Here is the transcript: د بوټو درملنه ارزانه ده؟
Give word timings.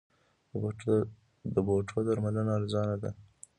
د 1.53 1.55
بوټو 1.65 1.99
درملنه 2.07 2.51
ارزانه 2.59 2.95
ده؟ 3.01 3.09